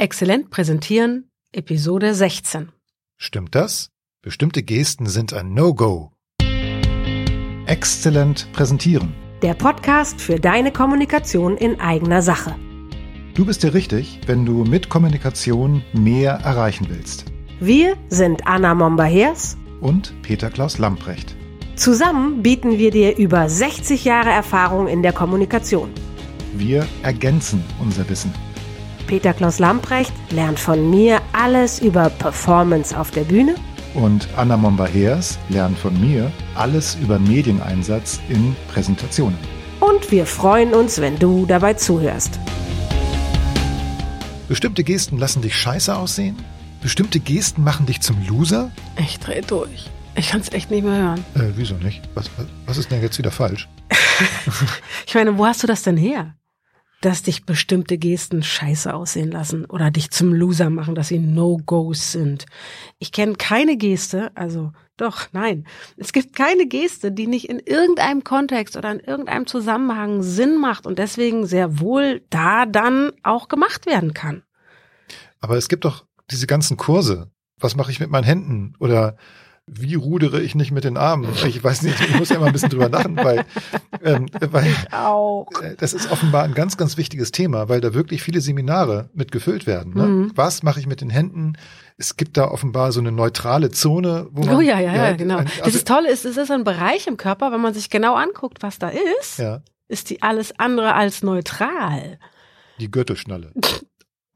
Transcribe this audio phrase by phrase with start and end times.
[0.00, 2.72] Exzellent präsentieren, Episode 16.
[3.18, 3.90] Stimmt das?
[4.22, 6.12] Bestimmte Gesten sind ein No-Go.
[7.66, 9.12] Exzellent präsentieren.
[9.42, 12.54] Der Podcast für deine Kommunikation in eigener Sache.
[13.34, 17.26] Du bist dir richtig, wenn du mit Kommunikation mehr erreichen willst.
[17.60, 21.36] Wir sind Anna Momba-Hers Und Peter Klaus Lamprecht.
[21.76, 25.90] Zusammen bieten wir dir über 60 Jahre Erfahrung in der Kommunikation.
[26.54, 28.32] Wir ergänzen unser Wissen.
[29.10, 33.56] Peter Klaus Lamprecht lernt von mir alles über Performance auf der Bühne
[33.94, 39.36] Und Anna Momba-Heers lernt von mir alles über Medieneinsatz in Präsentationen.
[39.80, 42.38] und wir freuen uns, wenn du dabei zuhörst.
[44.46, 46.36] Bestimmte Gesten lassen dich scheiße aussehen?
[46.80, 48.70] Bestimmte Gesten machen dich zum Loser?
[48.96, 49.90] Ich dreh durch.
[50.14, 51.24] Ich kann es echt nicht mehr hören.
[51.34, 52.00] Äh, wieso nicht?
[52.14, 53.68] Was, was, was ist denn jetzt wieder falsch?
[55.06, 56.34] Ich meine, wo hast du das denn her?
[57.00, 62.12] Dass dich bestimmte Gesten scheiße aussehen lassen oder dich zum Loser machen, dass sie No-Gos
[62.12, 62.44] sind.
[62.98, 65.66] Ich kenne keine Geste, also doch, nein.
[65.96, 70.86] Es gibt keine Geste, die nicht in irgendeinem Kontext oder in irgendeinem Zusammenhang Sinn macht
[70.86, 74.42] und deswegen sehr wohl da dann auch gemacht werden kann.
[75.40, 77.30] Aber es gibt doch diese ganzen Kurse.
[77.58, 78.74] Was mache ich mit meinen Händen?
[78.78, 79.16] Oder
[79.72, 81.28] wie rudere ich nicht mit den Armen?
[81.46, 83.44] Ich weiß nicht, ich muss ja immer ein bisschen drüber lachen, weil,
[84.02, 84.66] ähm, weil
[85.62, 89.32] äh, das ist offenbar ein ganz, ganz wichtiges Thema, weil da wirklich viele Seminare mit
[89.32, 89.94] gefüllt werden.
[89.94, 90.06] Ne?
[90.06, 90.32] Mhm.
[90.34, 91.54] Was mache ich mit den Händen?
[91.96, 94.56] Es gibt da offenbar so eine neutrale Zone, wo man.
[94.56, 95.36] Oh ja, ja, ja, genau.
[95.38, 97.74] ein- das Also, ist Tolle ist, es ist so ein Bereich im Körper, wenn man
[97.74, 98.88] sich genau anguckt, was da
[99.20, 102.18] ist, ja, ist die alles andere als neutral.
[102.80, 103.52] die Gürtelschnalle.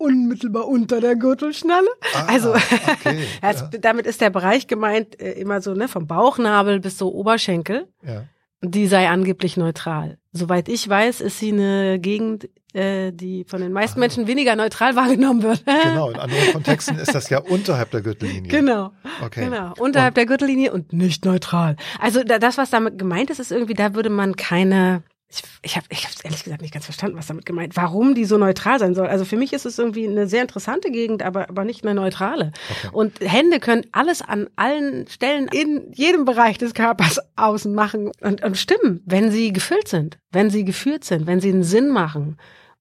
[0.05, 1.89] Unmittelbar unter der Gürtelschnalle.
[2.15, 6.81] Ah, Also, okay, Ja, damit ist der Bereich gemeint, äh, immer so, ne, vom Bauchnabel
[6.81, 7.89] bis so Oberschenkel.
[8.07, 8.25] ja.
[8.67, 10.17] Die sei angeblich neutral.
[10.33, 14.01] Soweit ich weiß, ist sie eine Gegend, äh, die von den meisten Ah.
[14.01, 15.63] Menschen weniger neutral wahrgenommen wird.
[15.83, 18.49] Genau, in anderen Kontexten ist das ja unterhalb der Gürtellinie.
[18.51, 19.45] Genau, Okay.
[19.45, 19.75] genau.
[19.79, 21.77] Unterhalb der Gürtellinie und nicht neutral.
[22.01, 25.03] Also da, das, was damit gemeint ist, ist irgendwie, da würde man keine.
[25.29, 27.77] Ich, ich habe ich hab's ehrlich gesagt nicht ganz verstanden, was damit gemeint.
[27.77, 29.07] Warum die so neutral sein soll.
[29.07, 32.53] Also für mich ist es irgendwie eine sehr interessante Gegend, aber aber nicht eine neutrale.
[32.71, 32.89] Okay.
[32.93, 38.45] Und Hände können alles an allen Stellen in jedem Bereich des Körpers außen machen und,
[38.45, 42.37] und stimmen, wenn sie gefüllt sind, wenn sie geführt sind, wenn sie einen Sinn machen,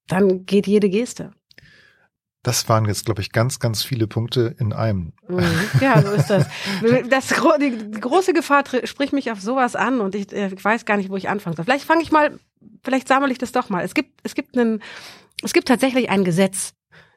[0.06, 1.32] dann geht jede Geste.
[2.44, 5.14] Das waren jetzt, glaube ich, ganz, ganz viele Punkte in einem.
[5.28, 5.42] Mhm.
[5.80, 6.46] Ja, so ist das.
[7.08, 7.28] das
[7.58, 11.08] die, große Gefahr spricht mich auf sowas an und ich, äh, ich weiß gar nicht,
[11.08, 11.64] wo ich anfangen soll.
[11.64, 12.38] Vielleicht fange ich mal,
[12.84, 13.82] vielleicht sammle ich das doch mal.
[13.82, 14.82] Es gibt, es gibt einen,
[15.42, 16.74] es gibt tatsächlich ein Gesetz,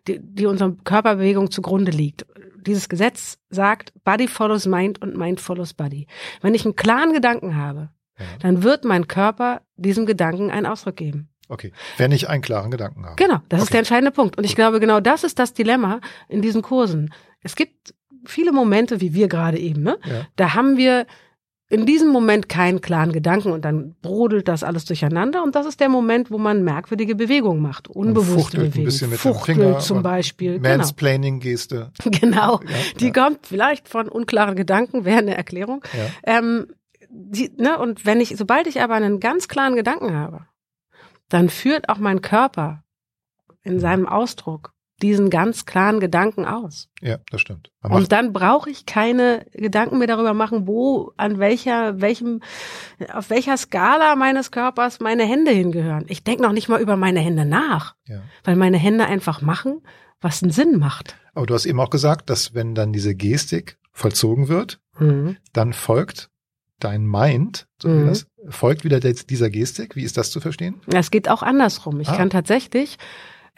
[0.07, 2.25] die, die unserer Körperbewegung zugrunde liegt.
[2.65, 6.07] Dieses Gesetz sagt, Body follows Mind und Mind follows Body.
[6.41, 8.25] Wenn ich einen klaren Gedanken habe, Ja.
[8.39, 11.29] dann wird mein Körper diesem Gedanken einen Ausdruck geben.
[11.49, 11.71] Okay.
[11.97, 13.15] Wenn ich einen klaren Gedanken habe.
[13.15, 13.71] Genau, das ist Okay.
[13.73, 14.37] der entscheidende Punkt.
[14.37, 17.13] Und ich glaube, genau das ist das Dilemma in diesen Kursen.
[17.41, 17.93] Es gibt
[18.25, 19.97] viele Momente, wie wir gerade eben, ne?
[20.05, 20.27] Ja.
[20.35, 21.05] Da haben wir
[21.69, 25.81] in diesem Moment keinen klaren Gedanken und dann brodelt das alles durcheinander und das ist
[25.81, 28.85] der Moment, wo man merkwürdige Bewegungen macht, unbewusste fuchtelt ein Bewegungen.
[28.85, 30.59] bisschen mit dem Fuchtelt Finger zum Beispiel.
[30.59, 30.77] Genau.
[30.77, 31.91] Mansplaining-Geste.
[32.21, 32.61] genau.
[32.63, 32.69] Ja,
[33.01, 35.83] Die ja, kommt vielleicht von unklaren Gedanken, wäre eine Erklärung.
[35.93, 36.39] ja.
[36.39, 36.67] Ähm,
[37.09, 40.45] die, ne, und wenn ich, sobald ich aber einen ganz klaren Gedanken habe,
[41.29, 42.83] dann führt auch mein Körper
[43.63, 44.73] in seinem Ausdruck
[45.03, 46.89] diesen ganz klaren Gedanken aus.
[47.01, 47.69] ja, das stimmt.
[47.83, 52.41] Und dann brauche ich keine Gedanken mehr darüber machen, wo, an welcher, welchem,
[53.13, 56.05] auf welcher Skala meines Körpers meine Hände hingehören.
[56.07, 58.21] Ich denke noch nicht mal über meine Hände nach, ja.
[58.43, 59.83] weil meine Hände einfach machen,
[60.19, 61.15] was einen Sinn macht.
[61.35, 65.37] Aber du hast eben auch gesagt, dass wenn dann diese Gestik vollzogen wird, Mhm.
[65.53, 66.31] dann folgt
[66.79, 68.07] dein Mind, so Mhm.
[68.07, 69.95] das, folgt wieder der, dieser Gestik.
[69.95, 70.75] Wie ist das zu verstehen?
[70.93, 71.99] Es geht auch andersrum.
[71.99, 72.15] Ich Ah.
[72.17, 72.97] kann tatsächlich,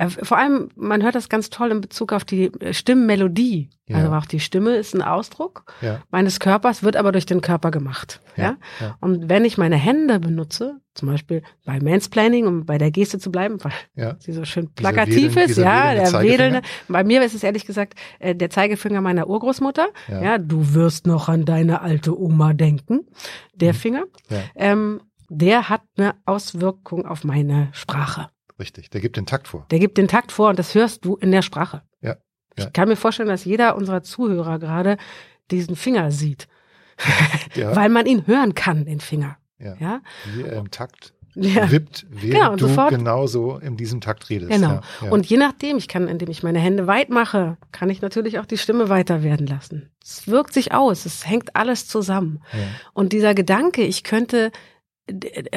[0.08, 3.70] vor allem, man hört das ganz toll in Bezug auf die äh, Stimmmelodie.
[3.88, 3.98] Ja.
[3.98, 6.02] Also auch die Stimme ist ein Ausdruck Ja.
[6.12, 8.22] meines Körpers, wird aber durch den Körper gemacht.
[8.38, 8.56] Ja.
[8.80, 8.96] ja.
[9.02, 13.32] Und wenn ich meine Hände benutze, zum Beispiel bei Mansplaining, um bei der Geste zu
[13.32, 16.62] bleiben, weil sie so schön plakativ wedeln- ist, ja, der wedelnde.
[16.88, 19.88] Bei mir ist es ehrlich gesagt äh, der Zeigefinger meiner Urgroßmutter.
[20.08, 20.38] Ja.
[20.38, 23.08] Du wirst noch an deine alte Oma denken.
[23.56, 23.78] Der Mhm.
[23.78, 24.04] Finger,
[24.56, 28.30] ähm, der hat eine Auswirkung auf meine Sprache.
[28.60, 28.90] Richtig.
[28.90, 29.66] Der gibt den Takt vor.
[29.72, 31.82] Der gibt den Takt vor und das hörst du in der Sprache.
[32.02, 32.18] Ja,
[32.58, 32.66] ja.
[32.66, 34.98] Ich kann mir vorstellen, dass jeder unserer Zuhörer gerade
[35.52, 36.48] diesen Finger sieht,
[37.56, 37.76] Ja.
[37.76, 39.38] weil man ihn hören kann, den Finger.
[39.60, 39.76] ja.
[39.80, 40.02] Ja,
[40.36, 41.72] Wie er im Takt ja.
[41.72, 44.52] wippt, während Genau, du sofort- genauso in diesem Takt redest.
[44.52, 44.82] Genau.
[45.02, 45.10] Ja.
[45.10, 48.46] Und je nachdem, ich kann, indem ich meine Hände weit mache, kann ich natürlich auch
[48.46, 49.90] die Stimme weiter werden lassen.
[50.04, 52.42] Es wirkt sich aus, es hängt alles zusammen.
[52.94, 54.52] Und dieser Gedanke, ich könnte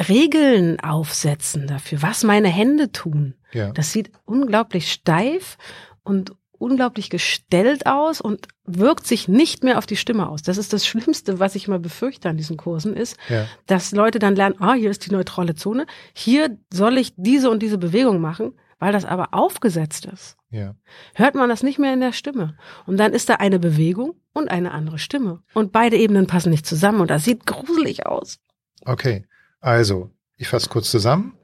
[0.08, 3.70] Regeln aufsetzen dafür, was meine Hände tun, Ja.
[3.72, 5.58] das sieht unglaublich steif
[6.02, 10.42] und unglaublich gestellt aus und wirkt sich nicht mehr auf die Stimme aus.
[10.42, 13.46] Das ist das Schlimmste, was ich immer befürchte an diesen Kursen, ist, Ja.
[13.66, 17.62] dass Leute dann lernen, ah, hier ist die neutrale Zone, hier soll ich diese und
[17.64, 20.36] diese Bewegung machen, weil das aber aufgesetzt ist.
[20.50, 20.76] Ja.
[21.14, 22.56] Hört man das nicht mehr in der Stimme.
[22.86, 25.42] Und dann ist da eine Bewegung und eine andere Stimme.
[25.54, 28.38] Und beide Ebenen passen nicht zusammen und das sieht gruselig aus.
[28.84, 29.24] Okay.
[29.62, 31.34] Also, ich fasse kurz zusammen.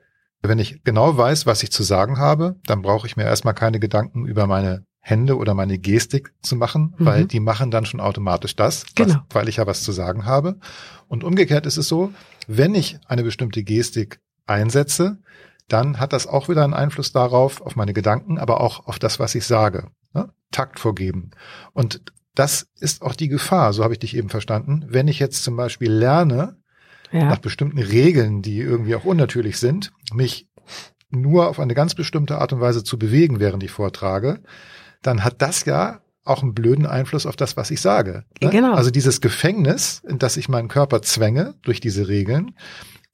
[0.42, 3.80] Wenn ich genau weiß, was ich zu sagen habe, dann brauche ich mir erstmal keine
[3.80, 7.06] Gedanken über meine Hände oder meine Gestik zu machen, Mhm.
[7.06, 9.20] weil die machen dann schon automatisch das, was, Genau.
[9.30, 10.58] weil ich ja was zu sagen habe.
[11.06, 12.12] Und umgekehrt ist es so,
[12.46, 15.18] wenn ich eine bestimmte Gestik einsetze,
[15.68, 19.18] dann hat das auch wieder einen Einfluss darauf, auf meine Gedanken, aber auch auf das,
[19.18, 19.88] was ich sage.
[20.14, 20.30] Ne?
[20.50, 21.30] Takt vorgeben.
[21.72, 22.02] Und
[22.34, 24.84] das ist auch die Gefahr, so habe ich dich eben verstanden.
[24.88, 26.56] Wenn ich jetzt zum Beispiel lerne,
[27.12, 27.24] Ja.
[27.24, 30.46] nach bestimmten Regeln, die irgendwie auch unnatürlich sind, mich
[31.10, 34.40] nur auf eine ganz bestimmte Art und Weise zu bewegen, während ich vortrage,
[35.02, 38.24] dann hat das ja auch einen blöden Einfluss auf das, was ich sage.
[38.42, 38.50] ne?
[38.50, 38.74] Genau.
[38.74, 42.54] Also dieses Gefängnis, in das ich meinen Körper zwänge durch diese Regeln,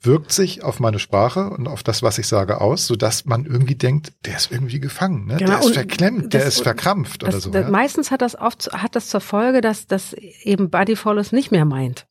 [0.02, 3.76] wirkt sich auf meine Sprache und auf das, was ich sage, aus, sodass man irgendwie
[3.76, 5.36] denkt, der ist irgendwie gefangen, ne?
[5.36, 7.50] Genau, der ist verklemmt, der das- ist verkrampft Das, oder so.
[7.50, 7.70] das, ja?
[7.70, 10.12] Meistens hat das oft hat das zur Folge, dass das
[10.42, 12.06] eben Body Follows nicht mehr meint,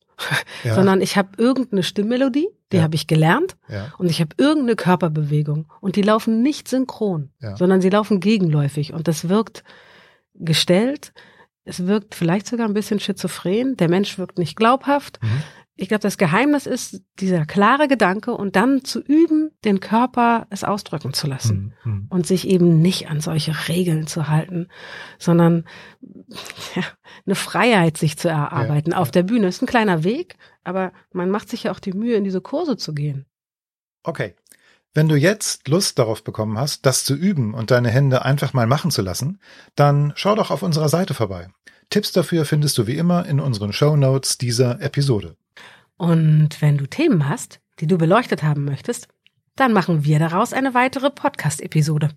[0.64, 2.82] ja, sondern ich habe irgendeine Stimmmelodie, die Ja.
[2.82, 7.80] habe ich gelernt ja, und ich habe irgendeine Körperbewegung und die laufen nicht synchron, sondern
[7.80, 9.64] sie laufen gegenläufig und das wirkt
[10.34, 11.12] gestellt.
[11.64, 13.76] Es wirkt vielleicht sogar ein bisschen schizophren.
[13.76, 15.18] Der Mensch wirkt nicht glaubhaft.
[15.22, 15.42] Mhm.
[15.76, 20.62] Ich glaube, das Geheimnis ist dieser klare Gedanke und dann zu üben, den Körper es
[20.62, 22.06] ausdrücken zu lassen Hm, hm.
[22.10, 24.68] und sich eben nicht an solche Regeln zu halten,
[25.18, 25.64] sondern
[26.76, 26.84] ja,
[27.26, 29.12] eine Freiheit sich zu erarbeiten Ja, auf ja.
[29.12, 29.48] der Bühne.
[29.48, 32.76] Ist ein kleiner Weg, aber man macht sich ja auch die Mühe, in diese Kurse
[32.76, 33.26] zu gehen.
[34.04, 34.34] Okay.
[34.96, 38.68] Wenn du jetzt Lust darauf bekommen hast, das zu üben und deine Hände einfach mal
[38.68, 39.40] machen zu lassen,
[39.74, 41.48] dann schau doch auf unserer Seite vorbei.
[41.90, 45.36] Tipps dafür findest du wie immer in unseren Show Notes dieser Episode.
[45.96, 49.08] Und wenn du Themen hast, die du beleuchtet haben möchtest,
[49.56, 52.10] dann machen wir daraus eine weitere Podcast-Episode.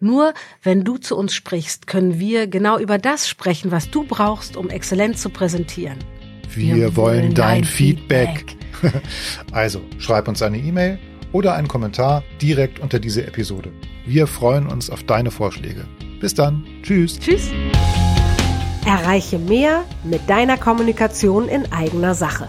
[0.00, 4.56] Nur wenn du zu uns sprichst, können wir genau über das sprechen, was du brauchst,
[4.56, 5.98] um exzellent zu präsentieren.
[6.54, 8.56] Wir, wollen dein Feedback.
[9.50, 11.00] Also schreib uns eine E-Mail
[11.32, 13.72] oder einen Kommentar direkt unter diese Episode.
[14.06, 15.84] Wir freuen uns auf deine Vorschläge.
[16.20, 16.64] Bis dann.
[16.82, 17.18] Tschüss.
[17.18, 17.50] Tschüss.
[18.86, 22.48] Erreiche mehr mit deiner Kommunikation in eigener Sache.